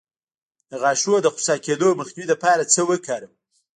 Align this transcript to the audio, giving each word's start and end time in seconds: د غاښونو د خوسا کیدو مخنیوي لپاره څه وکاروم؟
د 0.69 0.71
غاښونو 0.81 1.17
د 1.21 1.27
خوسا 1.33 1.55
کیدو 1.65 1.89
مخنیوي 1.99 2.25
لپاره 2.33 2.69
څه 2.73 2.81
وکاروم؟ 2.89 3.33